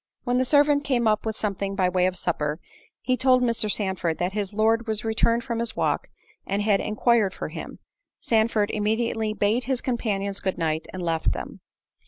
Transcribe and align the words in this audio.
When 0.23 0.39
the 0.39 0.45
servant 0.45 0.83
came 0.83 1.07
up 1.07 1.27
with 1.27 1.37
something 1.37 1.75
by 1.75 1.87
way 1.87 2.07
of 2.07 2.17
supper, 2.17 2.59
he 3.01 3.15
told 3.15 3.43
Mr. 3.43 3.71
Sandford 3.71 4.17
that 4.17 4.31
his 4.33 4.51
Lord 4.51 4.87
was 4.87 5.05
returned 5.05 5.43
from 5.43 5.59
his 5.59 5.75
walk 5.75 6.07
and 6.43 6.63
had 6.63 6.79
enquired 6.81 7.35
for 7.35 7.49
him; 7.49 7.77
Sandford 8.19 8.71
immediately 8.71 9.31
bade 9.35 9.65
his 9.65 9.79
companions 9.79 10.39
good 10.39 10.57
night, 10.57 10.87
and 10.91 11.03
left 11.03 11.33
them. 11.33 11.59